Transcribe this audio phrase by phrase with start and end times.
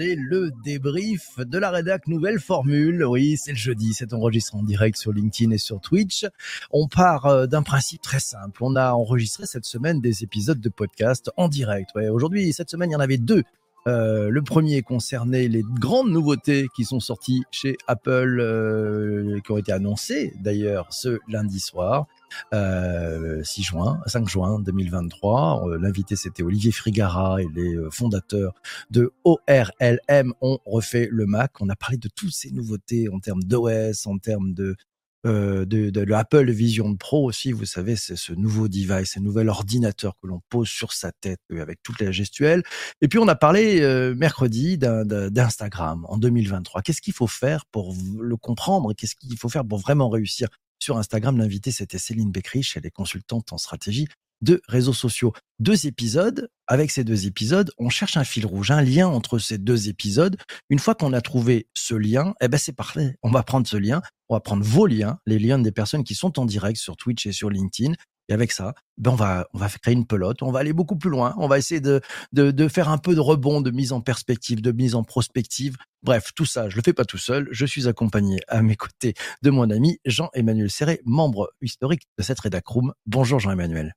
[0.00, 3.04] le débrief de la rédac Nouvelle Formule.
[3.04, 6.26] Oui, c'est le jeudi, c'est enregistré en direct sur LinkedIn et sur Twitch.
[6.70, 8.64] On part euh, d'un principe très simple.
[8.64, 11.90] On a enregistré cette semaine des épisodes de podcast en direct.
[11.96, 13.42] Aujourd'hui, cette semaine, il y en avait deux.
[13.86, 19.58] Euh, le premier concernait les grandes nouveautés qui sont sorties chez Apple, euh, qui ont
[19.58, 22.06] été annoncées d'ailleurs ce lundi soir.
[22.52, 25.68] 6 euh, juin, 5 juin 2023.
[25.68, 28.54] Euh, l'invité, c'était Olivier Frigara et les euh, fondateurs
[28.90, 31.60] de ORLM ont refait le Mac.
[31.60, 34.76] On a parlé de toutes ces nouveautés en termes d'OS, en termes de
[35.22, 40.14] de, de l'Apple Vision Pro aussi, vous savez, c'est ce nouveau device, ce nouvel ordinateur
[40.18, 42.62] que l'on pose sur sa tête avec toutes les gestuelles.
[43.02, 43.82] Et puis on a parlé
[44.16, 46.80] mercredi d'Instagram en 2023.
[46.80, 50.48] Qu'est-ce qu'il faut faire pour le comprendre Qu'est-ce qu'il faut faire pour vraiment réussir
[50.80, 54.08] sur Instagram, l'invité, c'était Céline Beckrich, elle est consultante en stratégie
[54.42, 55.32] de réseaux sociaux.
[55.58, 56.48] Deux épisodes.
[56.66, 60.36] Avec ces deux épisodes, on cherche un fil rouge, un lien entre ces deux épisodes.
[60.68, 63.16] Une fois qu'on a trouvé ce lien, eh ben c'est parfait.
[63.22, 66.14] On va prendre ce lien, on va prendre vos liens, les liens des personnes qui
[66.14, 67.94] sont en direct sur Twitch et sur LinkedIn,
[68.30, 70.96] et avec ça, ben on va on va créer une pelote, on va aller beaucoup
[70.96, 72.00] plus loin, on va essayer de,
[72.32, 75.76] de, de faire un peu de rebond, de mise en perspective, de mise en prospective.
[76.02, 77.48] Bref, tout ça, je le fais pas tout seul.
[77.50, 82.40] Je suis accompagné à mes côtés de mon ami Jean-Emmanuel Serré, membre historique de cette
[82.40, 82.94] rédacroom.
[83.04, 83.94] Bonjour Jean-Emmanuel.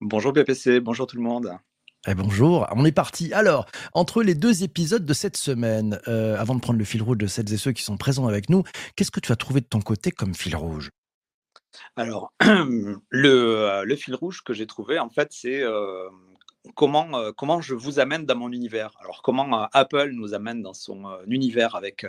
[0.00, 1.52] Bonjour BPC, bonjour tout le monde.
[2.06, 3.32] Eh bonjour, on est parti.
[3.32, 7.18] Alors, entre les deux épisodes de cette semaine, euh, avant de prendre le fil rouge
[7.18, 8.62] de celles et ceux qui sont présents avec nous,
[8.96, 10.90] qu'est-ce que tu as trouvé de ton côté comme fil rouge?
[11.96, 12.32] Alors,
[13.10, 15.62] le, le, fil rouge que j'ai trouvé, en fait, c'est
[16.74, 18.92] comment, comment je vous amène dans mon univers.
[19.00, 22.06] Alors, comment Apple nous amène dans son univers avec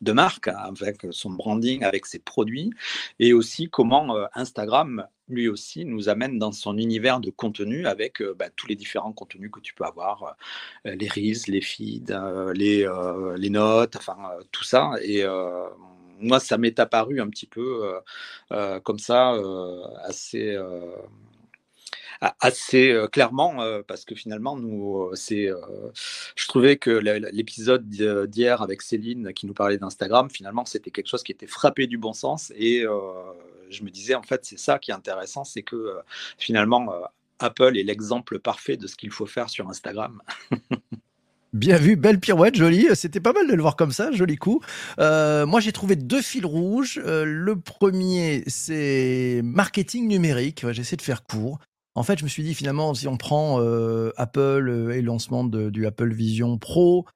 [0.00, 2.70] de marque, avec son branding, avec ses produits,
[3.18, 8.48] et aussi comment Instagram, lui aussi, nous amène dans son univers de contenu avec bah,
[8.54, 10.36] tous les différents contenus que tu peux avoir,
[10.84, 12.12] les reels, les feeds,
[12.54, 12.86] les,
[13.36, 14.16] les notes, enfin
[14.52, 14.92] tout ça.
[15.02, 15.24] Et
[16.20, 18.00] moi, ça m'est apparu un petit peu euh,
[18.52, 20.56] euh, comme ça, euh, assez
[22.40, 25.48] assez clairement parce que finalement nous c'est
[26.34, 31.22] je trouvais que l'épisode d'hier avec Céline qui nous parlait d'Instagram finalement c'était quelque chose
[31.22, 32.84] qui était frappé du bon sens et
[33.70, 35.96] je me disais en fait c'est ça qui est intéressant c'est que
[36.38, 36.92] finalement
[37.38, 40.20] Apple est l'exemple parfait de ce qu'il faut faire sur Instagram
[41.58, 42.86] Bien vu, belle pirouette, jolie.
[42.94, 44.60] C'était pas mal de le voir comme ça, joli coup.
[45.00, 47.00] Euh, moi, j'ai trouvé deux fils rouges.
[47.04, 50.64] Euh, le premier, c'est marketing numérique.
[50.70, 51.58] J'essaie de faire court.
[51.96, 55.42] En fait, je me suis dit finalement, si on prend euh, Apple et le lancement
[55.42, 57.06] du Apple Vision Pro,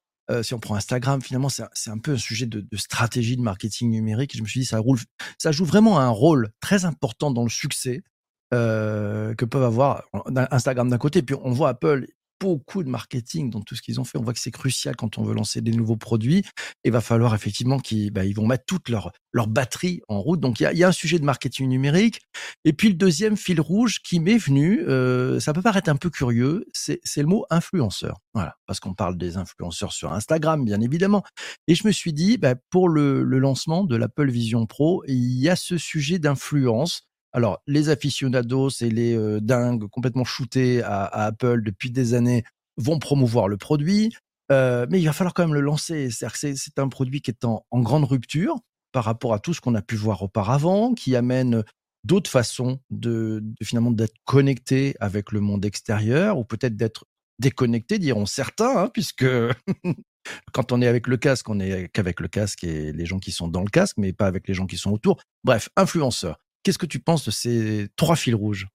[0.43, 4.37] si on prend Instagram, finalement, c'est un peu un sujet de, stratégie de marketing numérique.
[4.37, 8.03] je me suis dit, ça joue vraiment un rôle très important dans le succès
[8.51, 10.03] que peuvent avoir
[10.51, 11.23] Instagram d'un côté.
[11.23, 12.07] Puis on voit Apple,
[12.43, 14.19] beaucoup de marketing dans tout ce qu'ils ont fait.
[14.19, 16.45] On voit que c'est crucial quand on veut lancer des nouveaux produits.
[16.83, 19.13] Il va falloir effectivement qu'ils bah, vont mettre toute leur,
[19.47, 20.41] batterie en route.
[20.41, 22.21] Donc il y a, un sujet de marketing numérique.
[22.65, 26.11] Et puis le deuxième fil rouge qui m'est venu, euh, ça peut paraître un peu
[26.11, 28.19] curieux, c'est le mot influenceur.
[28.35, 31.23] Voilà, parce qu'on parle des influenceurs sur Instagram, bien évidemment.
[31.69, 35.49] Et je me suis dit, bah, pour le lancement de l'Apple Vision Pro, il y
[35.49, 37.03] a ce sujet d'influence
[37.33, 42.45] alors, les aficionados et les dingues complètement shootés à, Apple depuis des années
[42.77, 44.15] vont promouvoir le produit,
[44.51, 46.11] mais il va falloir quand même le lancer.
[46.11, 48.57] C'est-à-dire c'est un produit qui est en, grande rupture
[48.93, 51.65] par rapport à tout ce qu'on a pu voir auparavant, qui amène
[52.05, 57.07] d'autres façons de, finalement d'être connecté avec le monde extérieur ou peut-être d'être
[57.39, 59.25] déconnecté, diront certains, hein, puisque
[60.53, 63.33] quand on est avec le casque, on est qu'avec le casque et les gens qui
[63.33, 65.21] sont dans le casque, mais pas avec les gens qui sont autour.
[65.45, 66.39] Bref, influenceur.
[66.63, 68.69] Qu'est-ce que tu penses de ces trois fils rouges?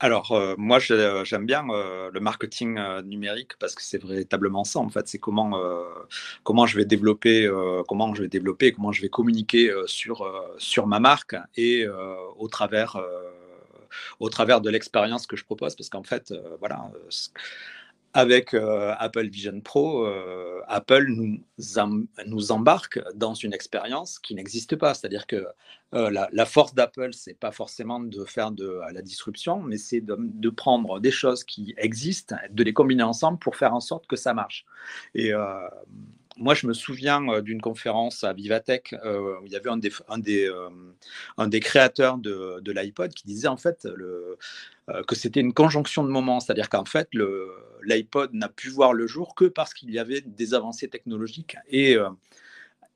[0.00, 4.78] Alors, euh, moi, j'aime bien euh, le marketing euh, numérique parce que c'est véritablement ça.
[4.78, 5.58] En fait, c'est comment,
[6.44, 7.50] comment je vais développer,
[7.88, 10.24] comment je vais développer, comment je vais communiquer sur,
[10.58, 11.86] sur ma marque et
[12.36, 13.00] au travers,
[14.20, 15.74] au travers de l'expérience que je propose.
[15.74, 16.90] Parce qu'en fait, voilà,
[18.18, 21.38] avec euh, Apple Vision Pro, euh, Apple nous,
[22.26, 24.92] nous embarque dans une expérience qui n'existe pas.
[24.92, 25.46] C'est-à-dire que
[25.94, 30.16] euh, la, force d'Apple, c'est pas forcément de faire de la disruption, mais c'est de,
[30.18, 34.16] de, prendre des choses qui existent, de les combiner ensemble pour faire en sorte que
[34.16, 34.66] ça marche.
[35.14, 35.32] Et
[36.38, 39.76] moi, je me souviens euh, d'une conférence à Vivatech euh, où il y avait un
[39.76, 43.88] des, euh, créateurs de, l'iPod qui disait en fait
[45.06, 47.08] que c'était une conjonction de moments, c'est-à-dire qu'en fait,
[47.82, 51.56] l'iPod n'a pu voir le jour que parce qu'il y avait des avancées technologiques.
[51.68, 51.96] Et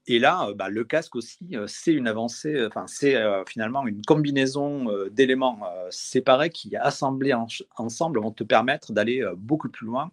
[0.09, 1.39] Et là, bah, le casque aussi,
[1.69, 3.15] c'est une avancée, enfin, c'est
[3.47, 5.61] finalement une combinaison d'éléments
[5.91, 7.33] séparés qui, assemblés
[7.77, 10.11] ensemble, vont te permettre d'aller beaucoup plus loin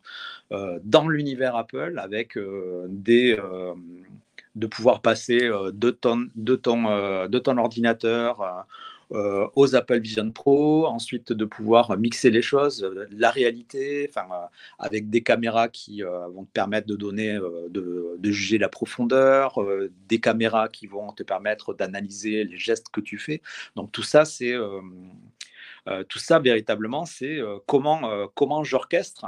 [0.52, 3.36] dans l'univers Apple avec de
[4.68, 8.68] pouvoir passer de ton ordinateur
[9.12, 14.28] euh, aux Apple Vision Pro, ensuite de pouvoir mixer les choses, euh, la réalité, enfin,
[14.32, 14.46] euh,
[14.78, 17.40] avec des caméras qui vont te permettre de donner,
[17.70, 19.60] de, juger la profondeur,
[20.08, 23.42] des caméras qui vont te permettre d'analyser les gestes que tu fais.
[23.76, 24.56] Donc tout ça, c'est
[26.08, 29.26] tout ça véritablement, c'est comment comment j'orchestre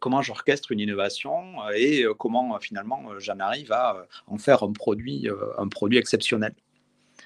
[0.00, 5.68] comment j'orchestre une innovation et comment finalement j'en arrive à en faire un produit un
[5.68, 6.54] produit exceptionnel.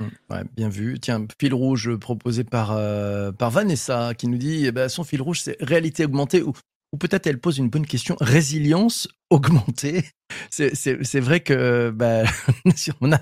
[0.00, 0.98] Mmh, ouais, bien vu.
[1.00, 5.22] Tiens, fil rouge proposé par, euh, par Vanessa qui nous dit eh ben, son fil
[5.22, 6.52] rouge, c'est réalité augmentée ou,
[6.92, 10.04] ou peut-être elle pose une bonne question résilience augmentée.
[10.50, 12.24] C'est vrai que bah,
[12.76, 13.20] si on a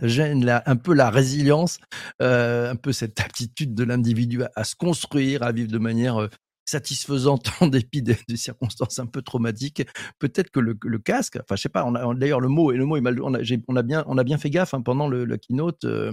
[0.66, 1.78] un peu la résilience,
[2.22, 6.28] euh, un peu cette aptitude de l'individu à, se construire, à vivre de manière euh,
[6.66, 9.86] satisfaisante en dépit des, circonstances un peu traumatiques.
[10.18, 12.76] Peut-être que le, le, casque, enfin je sais pas, on a d'ailleurs le mot et
[12.76, 14.82] le mot est mal, on a, on a bien on a bien fait gaffe hein,
[14.82, 15.84] pendant le, le keynote.
[15.84, 16.12] Euh,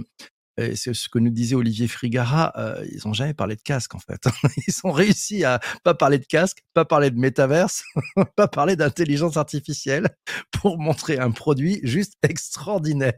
[0.56, 3.98] c'est ce que nous disait Olivier Frigara, euh, ils n'ont jamais parlé de casque en
[3.98, 4.22] fait.
[4.68, 7.82] Ils ont réussi à pas parler de casque, pas parler de métaverse,
[8.36, 10.08] pas parler d'intelligence artificielle
[10.52, 13.14] pour montrer un produit juste extraordinaire.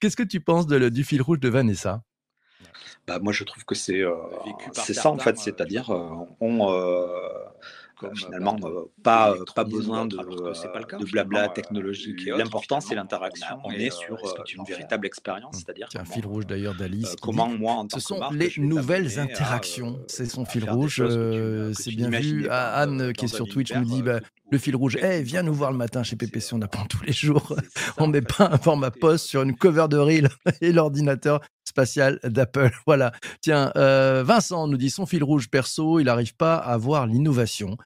[0.00, 2.02] Qu'est-ce que tu penses de, du fil rouge de Vanessa?
[3.06, 4.14] Bah, Moi je trouve que c'est euh,
[4.72, 5.90] c'est ça en fait, euh, c'est-à-dire
[6.40, 6.60] on
[7.98, 12.26] comme finalement euh, pas, pas besoin de, pas de blabla technologique.
[12.26, 13.58] L'important, c'est l'interaction.
[13.64, 14.16] On est sur
[14.54, 15.88] une véritable expérience, c'est-à-dire.
[15.90, 17.16] C'est un fil rouge d'ailleurs d'Alice.
[17.22, 19.98] comment moi, en Ce sont les nouvelles interactions.
[20.08, 21.02] C'est son fil rouge.
[21.72, 22.48] C'est bien vu.
[22.50, 24.20] Anne, qui est sur Twitch, nous dit bah,
[24.50, 24.98] le fil rouge.
[25.02, 27.54] Eh, viens nous voir le matin chez PPC, on apprend tous les jours.
[27.98, 30.28] On met pas un format post sur une cover de reel
[30.60, 31.40] et l'ordinateur
[31.76, 32.70] spatial d'Apple.
[32.86, 33.12] Voilà.
[33.42, 37.76] Tiens, euh, Vincent nous dit son fil rouge perso, il n'arrive pas à voir l'innovation.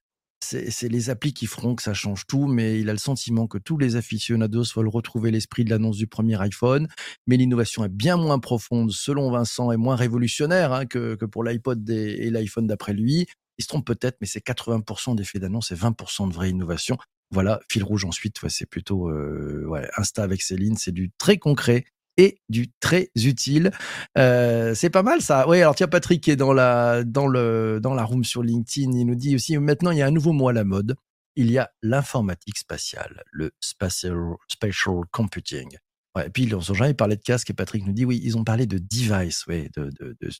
[0.42, 3.58] C'est les applis qui feront que ça change tout, mais il a le sentiment que
[3.58, 6.88] tous les aficionados veulent retrouver l'esprit de l'annonce du premier iPhone.
[7.26, 11.88] Mais l'innovation est bien moins profonde, selon Vincent, et moins révolutionnaire hein, que, pour l'iPod
[11.90, 13.26] et l'iPhone d'après lui.
[13.58, 16.96] Il se trompe peut-être, mais c'est 80% d'effets d'annonce et 20% de vraie innovation.
[17.30, 21.84] Voilà, fil rouge ensuite, c'est plutôt euh, Insta avec Céline, c'est du très concret
[22.20, 23.70] et du très utile.
[24.18, 25.48] Euh, c'est pas mal ça.
[25.48, 28.92] Oui, alors tiens, Patrick est dans la dans le dans la room sur LinkedIn.
[28.92, 30.96] Il nous dit aussi maintenant il y a un nouveau mot à la mode.
[31.36, 34.18] Il y a l'informatique spatiale, le spatial
[34.48, 35.78] spatial computing.
[36.14, 38.36] Ouais, et puis ils ont jamais parlé de casque et Patrick nous dit oui, ils
[38.36, 39.90] ont parlé de device, ouais, de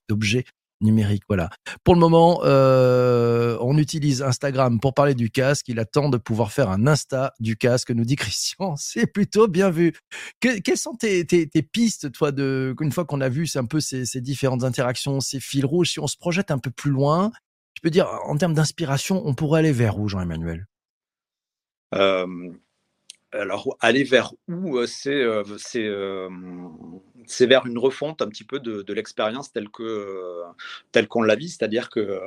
[0.09, 0.45] d'objets
[0.81, 1.23] numérique.
[1.29, 1.51] Voilà.
[1.85, 5.69] Pour le moment, euh, on utilise Instagram pour parler du casque.
[5.69, 8.77] Il attend de pouvoir faire un Insta du casque, nous dit Christian.
[8.79, 9.93] C'est plutôt bien vu.
[10.41, 11.25] quelles sont tes,
[11.63, 15.65] pistes, toi, de, une fois qu'on a vu un peu ces, différentes interactions, ces fils
[15.65, 17.31] rouges, si on se projette un peu plus loin,
[17.75, 20.67] je peux dire, en termes d'inspiration, on pourrait aller vers où, Jean-Emmanuel?
[21.95, 22.27] Euh,
[23.33, 25.25] alors, aller vers où c'est
[27.27, 30.43] c'est vers une refonte un petit peu de, l'expérience telle que
[30.93, 32.21] telle qu'on l'a vit, c'est-à-dire que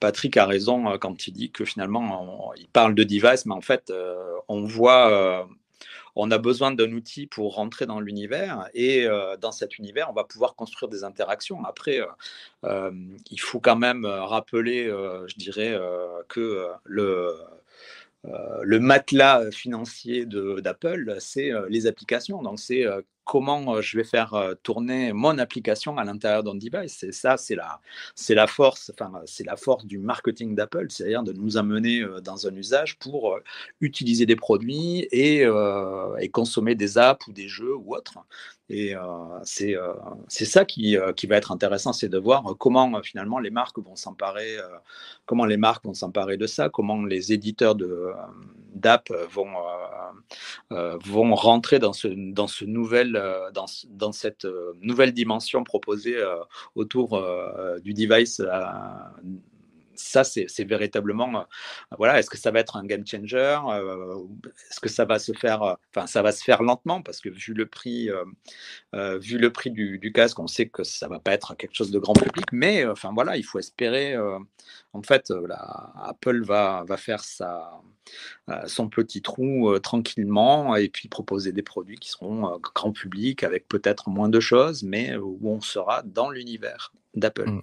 [0.00, 3.92] Patrick a raison quand il dit que finalement il parle de device, mais en fait
[4.48, 5.48] on voit
[6.16, 9.08] on a besoin d'un outil pour rentrer dans l'univers et
[9.40, 11.64] dans cet univers, on va pouvoir construire des interactions.
[11.64, 12.00] Après,
[12.62, 15.76] il faut quand même rappeler, je dirais,
[16.28, 17.34] que le,
[18.62, 22.42] le matelas financier d'Apple, c'est les applications.
[22.42, 22.84] Donc, c'est
[23.24, 27.02] comment je vais faire tourner mon application à l'intérieur d'un device.
[27.02, 27.80] Et ça, c'est la,
[28.30, 32.54] la force, enfin, c'est la force du marketing d'Apple, c'est-à-dire de nous amener dans un
[32.54, 33.38] usage pour
[33.80, 35.46] utiliser des produits et,
[36.32, 38.18] consommer des apps ou des jeux ou autres.
[38.70, 38.94] Et
[39.42, 39.76] c'est,
[40.28, 43.96] c'est ça qui, qui, va être intéressant, c'est de voir comment finalement les marques vont
[43.96, 44.56] s'emparer,
[45.26, 48.10] comment les marques vont s'emparer de ça, comment les éditeurs de,
[48.74, 49.52] d'app vont,
[50.70, 56.16] vont rentrer dans ce, dans ce nouvel euh, dans, dans, cette euh, nouvelle dimension proposée
[56.16, 56.36] euh,
[56.74, 57.22] autour
[57.82, 58.40] du device
[59.96, 61.46] ça, c'est véritablement,
[61.98, 63.58] voilà, est-ce que ça va être un game changer
[64.70, 67.02] Est-ce que ça va se faire, enfin, ça va se faire lentement?
[67.02, 68.10] Parce que vu le prix,
[68.92, 71.98] vu le prix du, casque, on sait que ça va pas être quelque chose de
[71.98, 74.16] grand public, mais enfin voilà, il faut espérer.
[74.92, 75.32] en fait,
[76.02, 77.80] Apple va, faire sa,
[78.50, 82.92] euh, son petit trou euh, tranquillement et puis proposer des produits qui seront euh, grand
[82.92, 87.48] public avec peut-être moins de choses, mais où on sera dans l'univers d'Apple.
[87.48, 87.62] Mmh.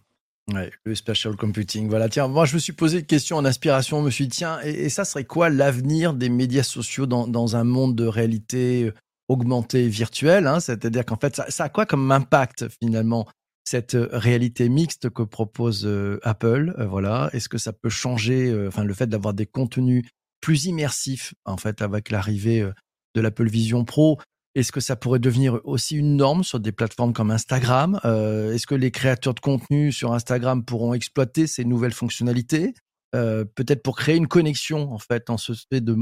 [0.84, 1.88] Le special computing.
[1.88, 4.38] Voilà, tiens, moi je me suis posé une question en inspiration, je me suis dit,
[4.38, 8.92] tiens, et, ça serait quoi l'avenir des médias sociaux dans, un monde de réalité
[9.28, 10.48] augmentée virtuelle.
[10.48, 13.28] Hein, C'est-à-dire qu'en fait, ça, ça, a quoi comme impact finalement
[13.64, 15.90] cette réalité mixte que propose
[16.24, 16.74] Apple?
[16.90, 20.06] Voilà, est-ce que ça peut changer Enfin, le fait d'avoir des contenus
[20.42, 22.68] plus immersifs en fait avec l'arrivée
[23.16, 24.20] de l'Apple Vision Pro?
[24.56, 28.76] Est-ce que ça pourrait devenir aussi une norme sur des plateformes comme Instagram Est-ce que
[28.76, 32.74] les créateurs de contenu sur Instagram pourront exploiter ces nouvelles fonctionnalités
[33.14, 35.54] Peut-être pour créer une connexion en fait en ce,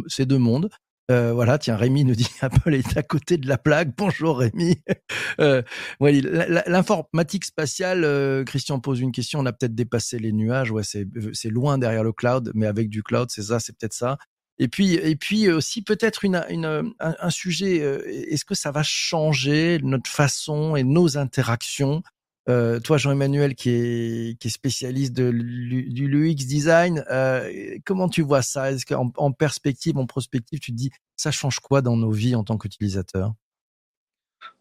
[0.08, 0.70] ces deux mondes?
[1.10, 3.96] Euh, voilà, tiens, Rémi nous dit Apple est à côté de la plaque.
[3.98, 4.82] Bonjour Rémi.
[5.40, 5.62] Euh,
[6.02, 9.40] L'informatique spatiale, euh, Christian pose une question.
[9.40, 10.72] On a peut-être dépassé les nuages.
[10.72, 14.18] Ouais, c'est loin derrière le cloud, mais avec du cloud, c'est ça, c'est peut-être ça.
[14.60, 17.78] Et puis, et puis aussi peut-être une, un, sujet.
[17.78, 22.04] Est-ce que ça va changer notre façon et nos interactions?
[22.50, 28.42] Euh, toi, Jean-Emmanuel, qui est, qui est spécialiste du l'UX design, euh, comment tu vois
[28.42, 28.72] ça?
[28.72, 32.36] Est-ce qu'en en perspective, en prospective, tu te dis, ça change quoi dans nos vies
[32.36, 33.34] en tant qu'utilisateur?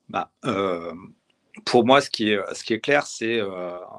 [0.08, 0.92] Bah, euh,
[1.64, 3.40] Pour moi, ce qui est, clair, c'est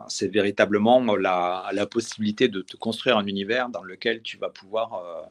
[0.08, 5.30] c'est véritablement la, possibilité de te construire un univers dans lequel tu vas pouvoir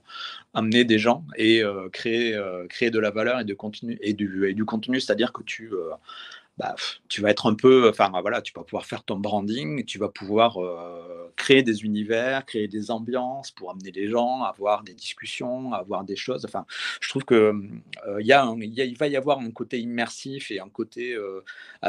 [0.54, 5.32] amener des gens et créer, créer de la valeur et, du, et du contenu, c'est-à-dire
[5.32, 5.70] que tu
[6.58, 6.74] bah,
[7.08, 10.08] tu vas être un peu, enfin voilà, tu vas pouvoir faire ton branding, tu vas
[10.08, 15.72] pouvoir euh, créer des univers, créer des ambiances pour amener les gens, avoir des discussions,
[15.72, 16.44] avoir des choses.
[16.44, 16.66] Enfin,
[17.00, 17.54] je trouve que
[18.08, 21.42] euh, y a il va y avoir un côté immersif et un côté euh,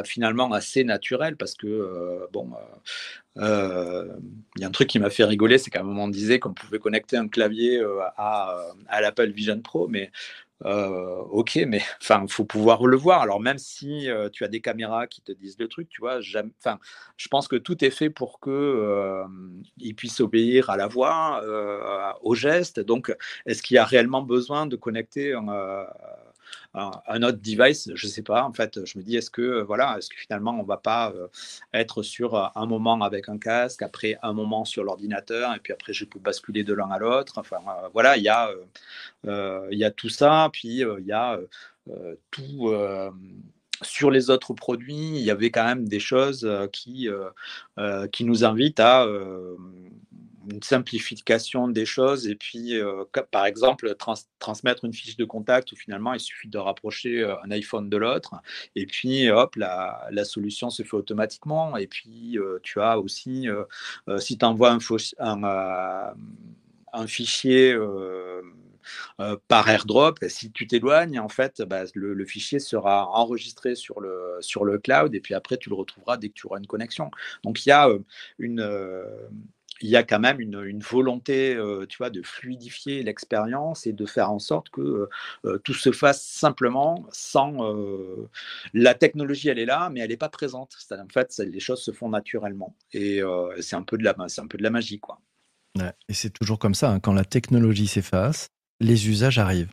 [0.05, 2.51] finalement assez naturel parce que bon.
[3.37, 6.39] il y a un truc qui m'a fait rigoler, c'est qu'à un moment on disait
[6.39, 7.81] qu'on pouvait connecter un clavier
[8.17, 8.55] à,
[8.87, 10.11] à l'Apple Vision Pro, mais
[10.65, 13.21] euh, ok, mais enfin, faut pouvoir le voir.
[13.21, 16.19] Alors même si euh, tu as des caméras qui te disent le truc, tu vois,
[16.59, 16.79] enfin,
[17.17, 19.23] je pense que tout est fait pour que euh,
[19.77, 21.41] ils puissent obéir à la voix,
[22.21, 22.79] au geste.
[22.79, 25.33] Donc, est-ce qu'il y a réellement besoin de connecter
[26.73, 28.43] un, autre device, je sais pas.
[28.43, 31.27] En fait, je me dis, est-ce que voilà, est-ce que finalement on va pas euh,
[31.73, 35.73] être sur euh, un moment avec un casque, après un moment sur l'ordinateur, et puis
[35.73, 37.39] après je peux basculer de l'un à l'autre.
[37.39, 38.51] Enfin, euh, voilà, il y a
[39.25, 41.39] il y a tout ça, puis il y a
[42.31, 42.71] tout
[43.81, 47.07] sur les autres produits, il y avait quand même des choses qui,
[48.11, 49.05] qui nous invitent à
[50.51, 53.95] une simplification des choses et puis, euh, par exemple,
[54.39, 57.97] transmettre une fiche de contact où finalement il suffit de rapprocher euh, un iPhone de
[57.97, 58.35] l'autre
[58.75, 61.77] et puis hop, la, solution se fait automatiquement.
[61.77, 63.47] Et puis, euh, tu as aussi,
[64.17, 64.77] si tu envoies un,
[67.07, 67.77] fichier.
[69.47, 74.37] par airdrop, si tu t'éloignes, en fait, bah, le, le, fichier sera enregistré sur le,
[74.41, 77.11] sur le cloud et puis après, tu le retrouveras dès que tu auras une connexion.
[77.43, 77.87] Donc, il y a
[78.39, 78.61] une,
[79.81, 84.05] il y a quand même une, volonté, euh, tu vois, de fluidifier l'expérience et de
[84.05, 85.09] faire en sorte que euh,
[85.45, 87.39] euh, tout se fasse simplement sans
[88.73, 90.75] la technologie, elle est là, mais elle n'est pas présente.
[90.91, 93.21] En fait, les choses se font naturellement et
[93.59, 95.19] c'est un peu de la, c'est un peu de la magie, quoi.
[95.77, 96.91] et c'est toujours comme ça.
[96.91, 96.99] Hein.
[96.99, 99.71] quand la technologie s'efface, les usages arrivent.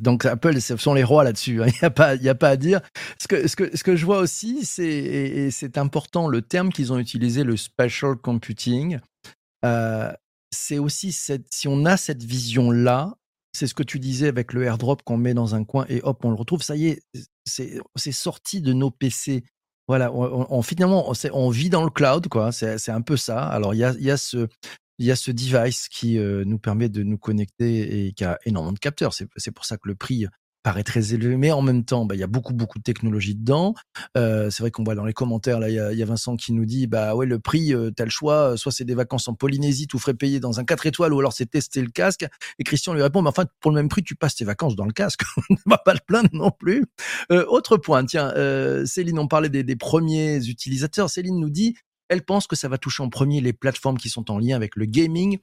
[0.00, 1.62] Donc Apple, ce sont les rois là-dessus.
[1.62, 1.66] Hein.
[1.72, 1.78] Il
[2.22, 2.80] n'y a, pas, à dire.
[3.18, 8.16] Ce que, je vois aussi, c'est, c'est important, le terme qu'ils ont utilisé, le spatial
[8.16, 8.98] computing,
[9.62, 13.14] c'est aussi si on a cette vision-là,
[13.52, 16.24] c'est ce que tu disais avec le airdrop qu'on met dans un coin et hop,
[16.24, 16.62] on le retrouve.
[16.62, 17.02] Ça y est,
[17.44, 19.44] c'est sorti de nos PC.
[19.88, 22.52] Voilà, on, finalement, on, vit dans le cloud, quoi.
[22.52, 23.42] C'est un peu ça.
[23.42, 24.46] Alors, il y a, ce,
[24.98, 28.78] y a ce device qui nous permet de nous connecter et qui a énormément de
[28.78, 29.14] capteurs.
[29.14, 30.26] C'est pour ça que le prix
[30.68, 33.34] paraît très élevé, mais en même temps, bah, il y a beaucoup, beaucoup de technologie
[33.34, 33.72] dedans.
[34.18, 36.66] Euh, c'est vrai qu'on voit dans les commentaires, là, il y, a, Vincent qui nous
[36.66, 39.86] dit, bah ouais, le prix, euh, t'as le choix, soit c'est des vacances en Polynésie,
[39.86, 42.26] tout frais payé dans un 4 étoiles, ou alors c'est tester le casque.
[42.58, 44.84] Et Christian lui répond, mais enfin, pour le même prix, tu passes tes vacances dans
[44.84, 45.22] le casque.
[45.48, 46.84] on ne va pas le plaindre non plus.
[47.32, 51.08] Euh, autre point, tiens, euh, Céline, on parlait des, des premiers utilisateurs.
[51.08, 51.76] Céline nous dit,
[52.10, 54.76] elle pense que ça va toucher en premier les plateformes qui sont en lien avec
[54.76, 55.38] le gaming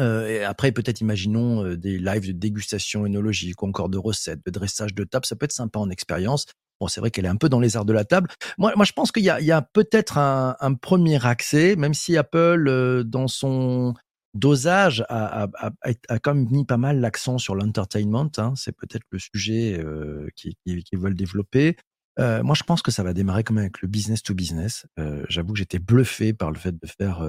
[0.00, 4.40] euh, et après, peut-être imaginons euh, des lives de dégustation énologique ou encore de recettes,
[4.44, 5.26] de dressage de table.
[5.26, 6.46] Ça peut être sympa en expérience.
[6.80, 8.28] Bon, c'est vrai qu'elle est un peu dans les arts de la table.
[8.58, 12.16] Moi, moi je pense qu'il y a, a peut-être un, un, premier accès, même si
[12.16, 13.94] Apple, euh, dans son
[14.34, 18.30] dosage, a, a, a, a, quand même mis pas mal l'accent sur l'entertainment.
[18.36, 18.52] Hein.
[18.56, 21.76] C'est peut-être le sujet euh, qu'ils qui, qui veulent développer.
[22.18, 24.86] Euh, moi, je pense que ça va démarrer comme avec le business to business.
[25.28, 27.22] J'avoue que j'étais bluffé par le fait de faire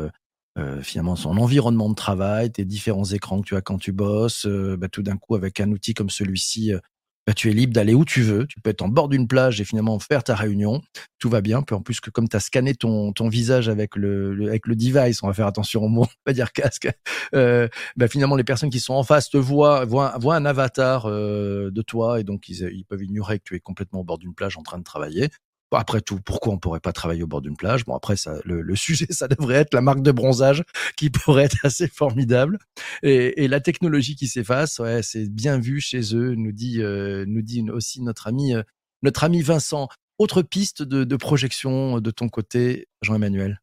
[0.58, 4.46] euh, finalement son environnement de travail, tes différents écrans que tu as quand tu bosses,
[4.46, 6.80] euh, bah, tout d'un coup avec un outil comme celui-ci, euh,
[7.28, 8.48] bah, tu es libre d'aller où tu veux.
[8.48, 10.82] Tu peux être en bord d'une plage et finalement faire ta réunion.
[11.20, 11.58] Tout va bien.
[11.72, 15.34] En plus que comme tu as scanné ton, visage avec le, avec device, on va
[15.34, 16.90] faire attention au mot, on va dire casque.
[17.36, 21.06] Euh, bah, finalement, les personnes qui sont en face te voient, voient, voient un avatar
[21.06, 24.18] euh, de toi et donc ils, ils peuvent ignorer que tu es complètement au bord
[24.18, 25.30] d'une plage en train de travailler.
[25.72, 27.86] Après tout, pourquoi on pourrait pas travailler au bord d'une plage?
[27.86, 30.64] Bon, après, ça, le, sujet, ça devrait être la marque de bronzage
[30.96, 32.60] qui pourrait être assez formidable.
[33.04, 37.42] Et, la technologie qui s'efface, ouais, c'est bien vu chez eux, nous dit, euh, nous
[37.42, 38.64] dit aussi notre ami, euh,
[39.04, 39.88] notre ami Vincent.
[40.18, 43.62] Autre piste de, de projection de ton côté, Jean-Emmanuel?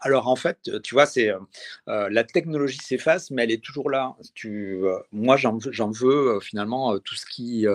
[0.00, 4.16] Alors en fait, tu vois, c'est euh, la technologie s'efface, mais elle est toujours là.
[4.34, 4.80] Tu,
[5.12, 5.58] moi, j'en
[5.90, 7.66] veux finalement tout ce qui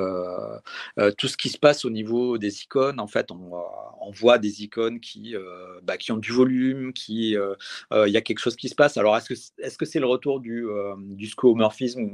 [1.17, 2.99] tout ce qui se passe au niveau des icônes.
[2.99, 5.35] En fait, on, voit des icônes qui
[5.83, 8.97] bah, qui ont du volume, qui il y a quelque chose qui se passe.
[8.97, 10.65] Alors est-ce que est-ce que c'est le retour du
[10.97, 11.29] du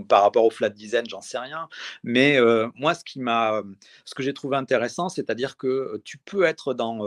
[0.07, 1.69] par rapport au flat design J'en sais rien.
[2.03, 2.37] Mais
[2.75, 3.61] moi, ce qui m'a
[4.05, 6.97] ce que j'ai trouvé intéressant, c'est-à-dire que tu peux être dans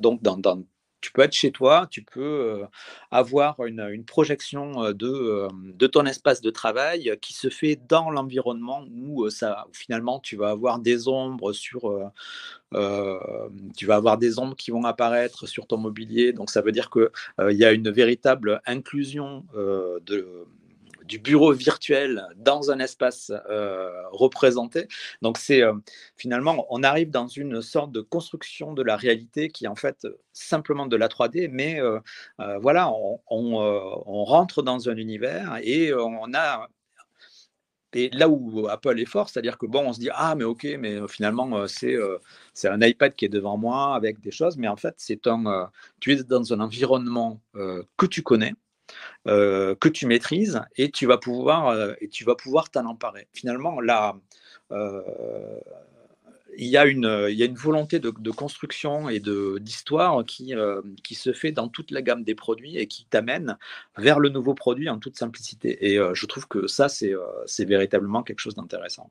[0.00, 0.64] donc dans, dans
[1.00, 2.64] tu peux être chez toi, tu peux
[3.10, 9.66] avoir une, projection de, ton espace de travail qui se fait dans l'environnement où, ça,
[9.72, 12.12] finalement tu vas avoir des ombres sur,
[12.72, 16.32] tu vas avoir des ombres qui vont apparaître sur ton mobilier.
[16.32, 17.10] Donc ça veut dire qu'il
[17.50, 20.46] il y a une véritable inclusion de
[21.06, 24.88] du bureau virtuel dans un espace euh, représenté.
[25.22, 25.74] Donc c'est euh,
[26.16, 30.06] finalement, on arrive dans une sorte de construction de la réalité qui est en fait
[30.32, 32.00] simplement de la 3D, mais euh,
[32.60, 32.90] voilà,
[33.30, 36.68] on, rentre dans un univers et on a
[37.92, 40.66] et là où Apple est fort, c'est-à-dire que bon, on se dit ah mais ok,
[40.78, 41.96] mais finalement c'est
[42.52, 45.70] c'est un iPad qui est devant moi avec des choses, mais en fait c'est un
[46.00, 48.52] tu es dans un environnement que tu connais,
[49.26, 53.26] euh, que tu maîtrises et tu vas pouvoir euh, et tu vas pouvoir t'en emparer.
[53.32, 54.16] Finalement, là,
[54.70, 55.02] euh,
[56.56, 60.54] il y, a une, il y a une volonté de, construction et d'histoire qui,
[61.04, 63.58] qui se fait dans toute la gamme des produits et qui t'amène
[63.98, 65.92] vers le nouveau produit en toute simplicité.
[65.92, 69.10] Et je trouve que ça, c'est véritablement quelque chose d'intéressant.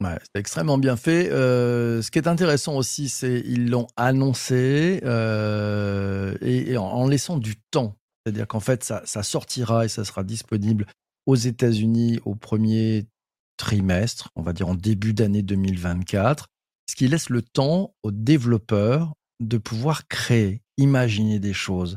[0.00, 1.28] C'est extrêmement bien fait.
[1.30, 8.46] ce qui est intéressant aussi, c'est ils l'ont annoncé et, en, laissant du temps c'est-à-dire
[8.46, 10.86] qu'en fait, ça, sortira et ça sera disponible
[11.26, 13.06] aux États-Unis au premier
[13.56, 16.48] trimestre, on va dire en début d'année 2024,
[16.88, 21.96] ce qui laisse le temps aux développeurs de pouvoir créer, imaginer des choses,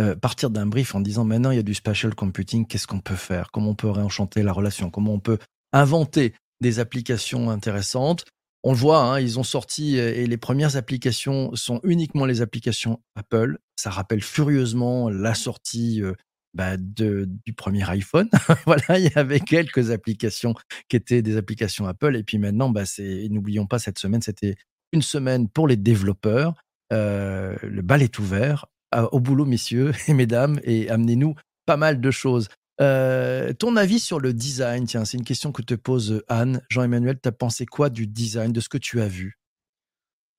[0.00, 3.00] euh, partir d'un brief en disant maintenant il y a du spatial computing, qu'est-ce qu'on
[3.00, 5.38] peut faire, comment on peut réenchanter la relation, comment on peut
[5.72, 8.24] inventer des applications intéressantes?
[8.64, 12.40] On le voit, hein, ils ont sorti euh, et les premières applications sont uniquement les
[12.40, 13.58] applications Apple.
[13.76, 16.14] Ça rappelle furieusement la sortie euh,
[16.54, 18.28] bah, du premier iPhone.
[18.66, 20.54] voilà, il y avait quelques applications
[20.88, 22.16] qui étaient des applications Apple.
[22.16, 22.84] Et puis maintenant, bah,
[23.28, 24.54] n'oublions pas, cette semaine, c'était
[24.92, 26.54] une semaine pour les développeurs.
[26.90, 28.66] Euh, le bal est ouvert.
[29.12, 31.34] au boulot, messieurs et mesdames, et amenez-nous
[31.66, 32.48] pas mal de choses.
[32.80, 36.60] Euh, ton avis sur le design, tiens, c'est une question que te pose Anne.
[36.68, 39.38] Jean-Emmanuel, tu as pensé quoi du design, de ce que tu as vu?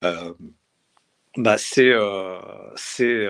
[0.04, 0.34] Euh,
[1.38, 2.40] bah c'est euh,
[2.76, 3.28] c'est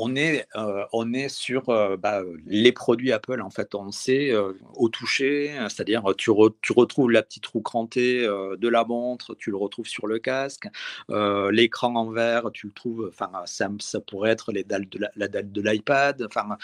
[0.00, 4.30] on est, euh, on est sur euh, bah, les produits Apple, en fait, on sait
[4.30, 6.30] euh, au toucher, c'est-à-dire tu,
[6.62, 10.68] tu, retrouves la petite roue crantée de la montre, tu le retrouves sur le casque,
[11.08, 13.10] l'écran en verre, tu le trouves,
[13.46, 16.56] ça, ça, pourrait être les dalles de la, dalle de l'iPad, enfin,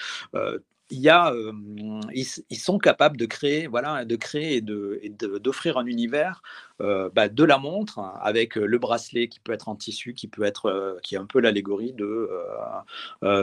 [0.91, 1.33] il y a,
[2.13, 6.43] ils, sont capables de créer, voilà, de créer et d'offrir un univers
[6.79, 10.99] bah, de la montre avec le bracelet qui peut être en tissu, qui peut être,
[11.03, 12.29] qui est un peu l'allégorie de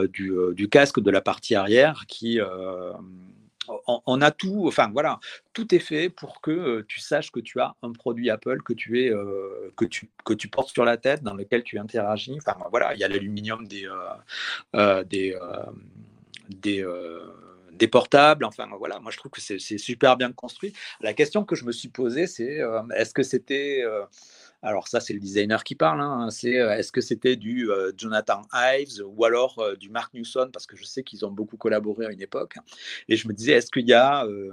[0.08, 2.38] du, casque de la partie arrière, qui
[3.86, 5.20] on, a tout, enfin voilà,
[5.52, 9.04] tout est fait pour que tu saches que tu as un produit Apple que tu
[9.04, 9.12] es,
[9.76, 12.38] que tu que tu portes sur la tête, dans lequel tu interagis.
[12.38, 13.88] Enfin voilà, il y a l'aluminium des
[15.08, 15.36] des
[16.48, 16.84] des,
[17.72, 18.44] des portables.
[18.44, 20.72] Enfin, voilà, moi je trouve que c'est super bien construit.
[21.00, 23.82] La question que je me suis posée, c'est euh, est-ce que c'était.
[23.84, 24.04] Euh,
[24.64, 26.00] alors, ça, c'est le designer qui parle.
[26.00, 30.66] Hein, c'est euh, est-ce que c'était du Jonathan Ives ou alors du Mark Newson Parce
[30.66, 32.54] que je sais qu'ils ont beaucoup collaboré à une époque.
[33.08, 34.52] Et je me disais, est-ce qu'il y a euh,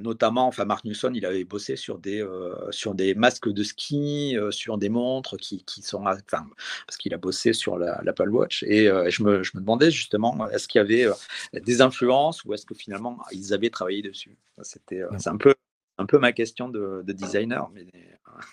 [0.00, 4.36] notamment, enfin, Mark Newson, il avait bossé sur des, euh, sur des masques de ski,
[4.36, 6.46] euh, sur des montres qui, qui sont, enfin,
[6.86, 8.62] parce qu'il a bossé sur l'Apple Watch.
[8.64, 11.06] Et je me, je, me, demandais justement, est-ce qu'il y avait
[11.52, 14.36] des influences ou est-ce que finalement ils avaient travaillé dessus?
[14.62, 15.54] C'était, c'est un peu,
[15.98, 17.70] un peu ma question de, designer.
[17.74, 17.86] Mais,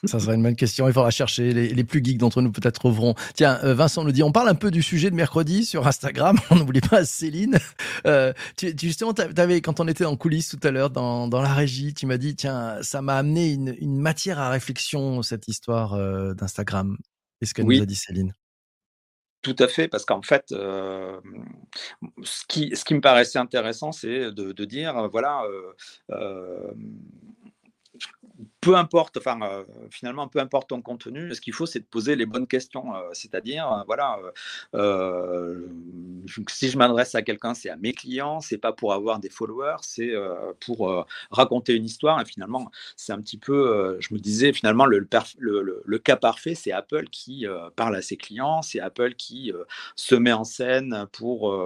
[0.04, 0.88] Ça serait une bonne question.
[0.88, 1.54] Il faudra chercher.
[1.54, 3.16] Les, plus geeks d'entre nous peut-être trouveront.
[3.34, 6.38] Tiens, euh, Vincent nous dit, on parle un peu du sujet de mercredi sur Instagram.
[6.52, 7.58] On n'oublie pas Céline.
[8.06, 11.54] Euh, tu, justement, avais, quand on était en coulisses tout à l'heure dans, dans la
[11.54, 15.94] régie, tu m'as dit, tiens, ça m'a amené une, une, matière à réflexion, cette histoire
[15.94, 16.98] euh, d'Instagram.
[17.40, 18.34] Qu'est-ce que nous a dit Céline?
[19.44, 21.22] Tout à fait, parce qu'en fait, euh,
[22.24, 25.74] ce, qui, ce qui me paraissait intéressant, c'est de, de, dire, voilà, euh,
[26.12, 26.72] euh,
[28.68, 32.18] peu importe, enfin, euh, finalement, peu importe ton contenu, ce qu'il faut, c'est de poser
[32.18, 32.94] les bonnes questions.
[32.94, 34.20] Euh, c'est-à-dire, euh, voilà,
[36.50, 39.78] si je m'adresse à quelqu'un, c'est à mes clients, c'est pas pour avoir des followers,
[39.84, 40.12] c'est
[40.60, 42.20] pour raconter une histoire.
[42.20, 46.74] Et finalement, c'est un petit peu, je me disais, finalement, le, le, cas parfait, c'est
[46.74, 47.46] Apple qui
[47.78, 49.54] parle à ses clients, c'est Apple qui
[49.96, 51.58] se met en scène pour,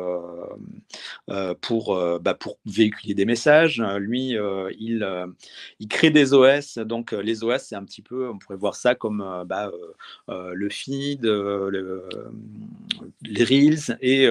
[1.62, 3.82] pour, bah, pour véhiculer des messages.
[3.98, 4.36] Lui,
[4.80, 5.28] il,
[5.80, 8.96] il crée des OS donc les OS, c'est un petit peu, on pourrait voir ça
[8.96, 9.72] comme bah,
[10.28, 11.26] le feed,
[13.24, 14.28] les reels, et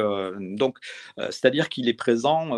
[0.56, 0.78] donc
[1.16, 2.50] c'est-à-dire qu'il est présent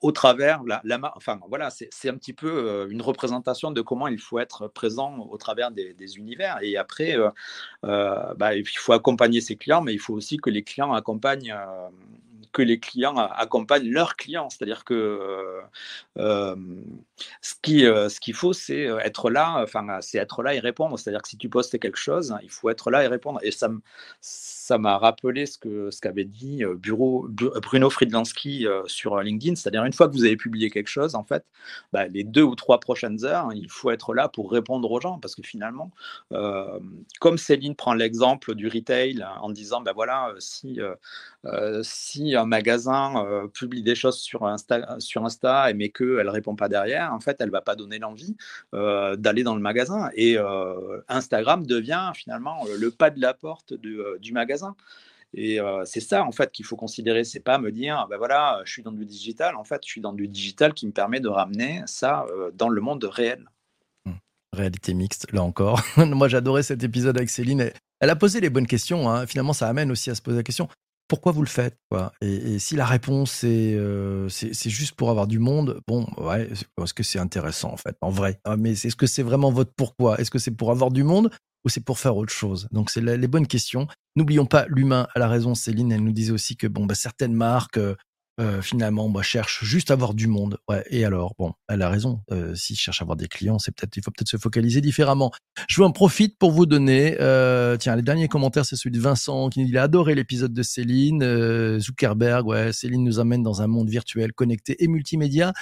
[0.00, 0.82] au travers la,
[1.16, 5.36] enfin voilà c'est un petit peu une représentation de comment il faut être présent au
[5.36, 6.58] travers des, univers.
[6.62, 7.16] Et après
[7.82, 11.54] bah, il faut accompagner ses clients mais il faut aussi que les clients accompagnent
[12.54, 14.48] que les clients accompagnent leurs clients.
[14.48, 15.60] C'est-à-dire que euh,
[16.18, 16.56] euh,
[17.42, 20.98] ce qu'il euh, ce qu'il faut, c'est être là, enfin, c'est être là et répondre.
[20.98, 23.40] C'est-à-dire que si tu postes quelque chose, il faut être là et répondre.
[23.42, 23.68] Et ça,
[24.20, 29.56] ça m'a rappelé ce que ce qu'avait dit Bureau, Bruno Friedlansky sur LinkedIn.
[29.56, 31.44] C'est-à-dire une fois que vous avez publié quelque chose, en fait,
[31.92, 35.18] bah, les deux ou trois prochaines heures, il faut être là pour répondre aux gens.
[35.18, 35.90] Parce que finalement,
[37.20, 40.78] comme Céline prend l'exemple du retail en disant, ben voilà, si,
[41.82, 46.68] si magasin euh, publie des choses sur Insta, sur Insta mais qu'elle ne répond pas
[46.68, 48.36] derrière, en fait, elle ne va pas donner l'envie
[48.74, 50.10] euh, d'aller dans le magasin.
[50.14, 54.74] Et euh, Instagram devient finalement le pas de la porte du magasin.
[55.36, 57.24] Et c'est ça, en fait, qu'il faut considérer.
[57.24, 59.56] C'est pas me dire, ben voilà, je suis dans du digital.
[59.56, 62.80] En fait, je suis dans du digital qui me permet de ramener ça dans le
[62.80, 63.44] monde réel.
[64.04, 64.12] Mmh.
[64.52, 65.82] Réalité mixte, là encore.
[65.96, 67.72] Moi, j'adorais cet épisode avec Céline.
[67.98, 69.10] Elle a posé les bonnes questions.
[69.10, 69.26] Hein.
[69.26, 70.68] Finalement, ça amène aussi à se poser la question
[71.08, 71.78] pourquoi vous le faites
[72.20, 77.02] et, si la réponse euh, c'est juste pour avoir du monde, bon, ouais, est-ce que
[77.02, 80.20] c'est intéressant en fait, en vrai ah, Mais est-ce que c'est vraiment votre pourquoi?
[80.20, 81.30] Est-ce que c'est pour avoir du monde
[81.64, 82.68] ou c'est pour faire autre chose?
[82.72, 83.86] Donc c'est les bonnes questions.
[84.16, 85.54] N'oublions pas l'humain a la raison.
[85.54, 87.94] Céline, elle nous disait aussi que bon, bah, certaines marques euh,
[88.62, 90.58] finalement, moi, cherche juste à avoir du monde.
[90.68, 92.20] Ouais, et alors, bon, elle a raison.
[92.30, 95.30] Euh, si cherche à avoir des clients, c'est peut-être, il faut peut-être se focaliser différemment.
[95.68, 99.00] Je vous en profite pour vous donner, euh, tiens, les derniers commentaires, c'est celui de
[99.00, 101.78] Vincent qui nous dit il a adoré l'épisode de Céline.
[101.78, 105.52] Zuckerberg, ouais, Céline nous amène dans un monde virtuel connecté et multimédia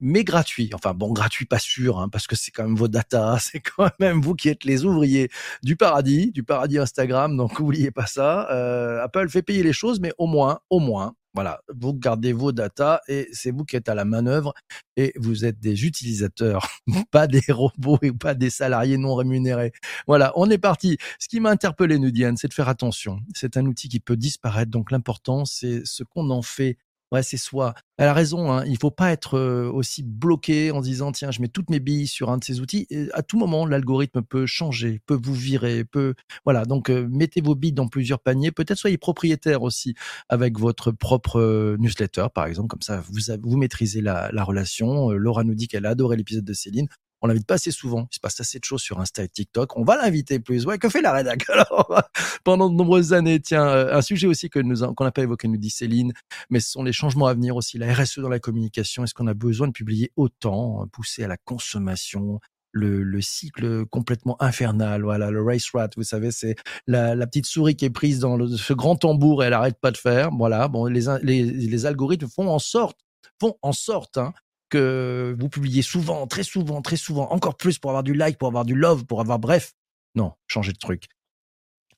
[0.00, 0.70] mais gratuit.
[0.74, 3.90] Enfin bon, gratuit pas sûr, hein, parce que c'est quand même vos data, c'est quand
[3.98, 5.28] même vous qui êtes les ouvriers
[5.62, 8.50] du paradis, du paradis Instagram, donc n'oubliez pas ça.
[8.50, 12.52] Euh, Apple fait payer les choses, mais au moins, au moins, voilà, vous gardez vos
[12.52, 14.54] datas et c'est vous qui êtes à la manœuvre
[14.96, 16.68] et vous êtes des utilisateurs,
[17.10, 19.72] pas des robots et pas des salariés non rémunérés.
[20.06, 20.98] Voilà, on est parti.
[21.18, 23.20] Ce qui m'a interpellé, nous Diane, c'est de faire attention.
[23.34, 26.78] C'est un outil qui peut disparaître, donc l'important, c'est ce qu'on en fait
[27.10, 27.74] Ouais, c'est soi.
[27.96, 28.52] Elle a raison.
[28.52, 28.64] Hein.
[28.66, 29.38] Il faut pas être
[29.72, 32.86] aussi bloqué en disant tiens, je mets toutes mes billes sur un de ces outils.
[33.14, 36.66] À tout moment, l'algorithme peut changer, peut vous virer, peut voilà.
[36.66, 38.52] Donc mettez vos billes dans plusieurs paniers.
[38.52, 39.94] Peut-être soyez propriétaire aussi
[40.28, 42.68] avec votre propre newsletter, par exemple.
[42.68, 45.10] Comme ça, vous vous maîtrisez la, la relation.
[45.10, 46.88] Laura nous dit qu'elle a adoré l'épisode de Céline.
[47.20, 48.06] On l'invite pas assez souvent.
[48.10, 49.76] Il se passe assez de choses sur Insta et TikTok.
[49.76, 50.66] On va l'inviter plus.
[50.66, 52.02] Ouais, que fait la rédac alors?
[52.44, 55.48] Pendant de nombreuses années, tiens, euh, un sujet aussi que nous qu'on n'a pas évoqué,
[55.48, 56.12] nous dit Céline,
[56.50, 59.04] mais ce sont les changements à venir aussi, la RSE dans la communication.
[59.04, 62.40] Est-ce qu'on a besoin de publier autant, pousser à la consommation?
[62.70, 65.02] Le, le, cycle complètement infernal.
[65.02, 66.54] Voilà, le race rat, vous savez, c'est
[66.86, 69.90] la, la, petite souris qui est prise dans ce grand tambour et elle arrête pas
[69.90, 70.28] de faire.
[70.30, 72.98] Voilà, bon, les, les, les algorithmes font en sorte,
[73.40, 74.34] font en sorte hein,
[74.68, 78.48] que vous publiez souvent, très souvent, très souvent, encore plus pour avoir du like, pour
[78.48, 79.74] avoir du love, pour avoir bref.
[80.14, 81.08] Non, changez de truc.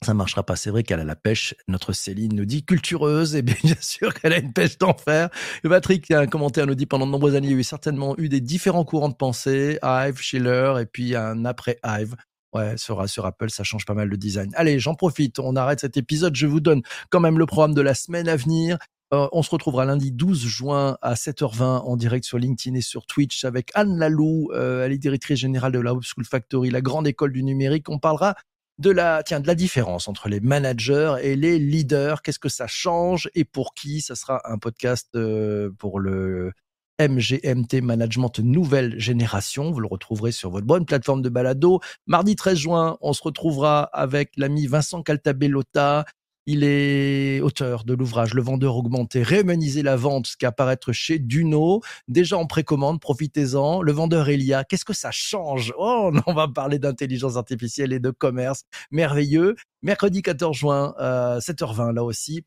[0.03, 0.57] Ça marchera pas.
[0.57, 1.55] C'est vrai qu'elle a la pêche.
[1.69, 3.37] Notre Céline nous dit cultureuse.
[3.37, 5.29] Et bien, sûr qu'elle a une pêche d'enfer.
[5.63, 8.15] Patrick, a un commentaire, nous dit pendant de nombreuses années, il y a eu certainement
[8.17, 9.79] eu des différents courants de pensée.
[9.83, 12.17] Hive, Schiller, et puis un après Hive.
[12.55, 14.51] Ouais, sur, sur Apple, ça change pas mal le design.
[14.57, 15.39] Allez, j'en profite.
[15.39, 16.35] On arrête cet épisode.
[16.35, 18.79] Je vous donne quand même le programme de la semaine à venir.
[19.13, 23.07] Euh, on se retrouvera lundi 12 juin à 7h20 en direct sur LinkedIn et sur
[23.07, 26.81] Twitch avec Anne Lalou, euh, elle est directrice générale de la Web School Factory, la
[26.81, 27.89] grande école du numérique.
[27.89, 28.37] On parlera
[28.79, 32.23] de la, tiens, de la différence entre les managers et les leaders.
[32.23, 34.01] Qu'est-ce que ça change et pour qui?
[34.01, 36.53] Ça sera un podcast euh, pour le
[37.01, 39.71] MGMT Management Nouvelle Génération.
[39.71, 41.81] Vous le retrouverez sur votre bonne plateforme de balado.
[42.07, 46.05] Mardi 13 juin, on se retrouvera avec l'ami Vincent Caltabellota.
[46.53, 51.21] Il est auteur de l'ouvrage Le vendeur augmenté, réhumaniser la vente, ce qui apparaître chez
[51.21, 51.81] Duno.
[52.09, 53.83] Déjà en précommande, profitez-en.
[53.83, 55.73] Le vendeur Elia, qu'est-ce que ça change?
[55.79, 58.65] Oh, on va parler d'intelligence artificielle et de commerce.
[58.91, 59.55] Merveilleux.
[59.83, 62.43] Mercredi 14 juin, 7h20, là aussi,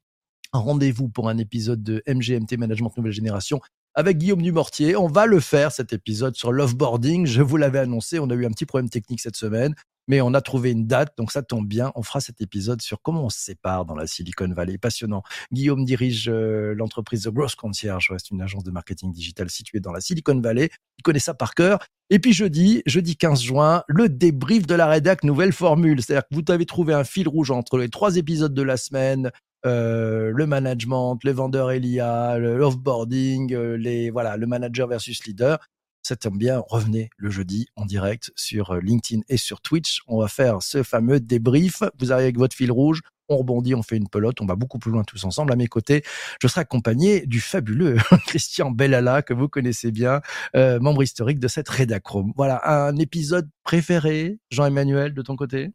[0.52, 3.62] rendez-vous pour un épisode de MGMT Management Nouvelle Génération
[3.96, 4.98] avec Guillaume Dumortier.
[4.98, 7.26] On va le faire, cet épisode sur l'offboarding.
[7.26, 9.76] Je vous l'avais annoncé, on a eu un petit problème technique cette semaine,
[10.08, 11.92] mais on a trouvé une date, donc ça tombe bien.
[11.96, 14.78] On fera cet épisode sur comment on se sépare dans la Silicon Valley.
[14.78, 15.24] Passionnant.
[15.52, 18.12] Guillaume dirige euh, l'entreprise The Growth Concierge.
[18.18, 20.70] C'est une agence de marketing digital située dans la Silicon Valley.
[20.98, 21.80] Il connaît ça par cœur.
[22.10, 26.02] Et puis jeudi, jeudi 15 juin, le débrief de la rédac nouvelle formule.
[26.02, 29.32] C'est-à-dire que vous avez trouvé un fil rouge entre les trois épisodes de la semaine,
[29.66, 35.60] euh, le management, le vendeur Elia, le offboarding, euh, les voilà, le manager versus leader.
[36.04, 40.02] Ça tombe bien, revenez le jeudi en direct sur euh, LinkedIn et sur Twitch.
[40.08, 41.82] On va faire ce fameux débrief.
[41.98, 44.80] Vous arrivez avec votre fil rouge, on rebondit, on fait une pelote, on va beaucoup
[44.80, 45.54] plus loin tous ensemble.
[45.54, 46.04] À mes côtés,
[46.42, 47.96] je serai accompagné du fabuleux
[48.28, 50.22] Christian Bellala, que vous connaissez bien,
[50.54, 52.34] membre historique de cette Redachrome.
[52.36, 55.72] Voilà, un épisode préféré, Jean-Emmanuel, de ton côté?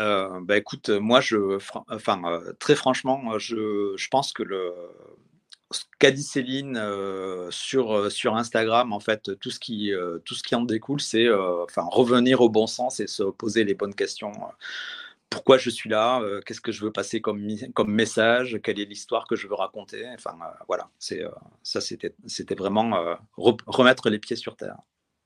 [0.00, 1.58] Euh, bah écoute, moi, je,
[1.88, 4.72] enfin, euh, très franchement, je pense que le,
[5.74, 6.80] ce qu'a dit Céline
[7.50, 9.92] sur, sur Instagram, en fait, tout ce qui,
[10.24, 13.94] tout ce qui en découle, c'est revenir au bon sens et se poser les bonnes
[13.94, 14.32] questions.
[15.30, 19.26] Pourquoi je suis là Qu'est-ce que je veux passer comme, comme message Quelle est l'histoire
[19.26, 20.36] que je veux raconter Enfin,
[20.68, 20.90] voilà,
[21.62, 24.76] ça, c'était vraiment remettre les pieds sur terre.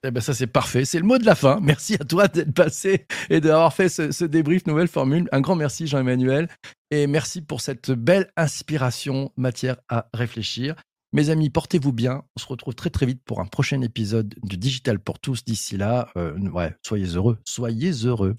[0.06, 1.58] Eh ben ça c'est parfait, c'est le mot de la fin.
[1.60, 5.28] Merci à toi d'être passé et d'avoir fait ce, débrief nouvelle formule.
[5.32, 6.48] Un grand merci Jean-Emmanuel
[6.92, 10.76] et merci pour cette belle inspiration, matière à réfléchir.
[11.12, 12.22] Mes amis, portez-vous bien.
[12.36, 15.44] On se retrouve très très vite pour un prochain épisode de Digital pour tous.
[15.44, 16.36] D'ici là, euh,
[16.82, 18.36] soyez heureux, soyez heureux.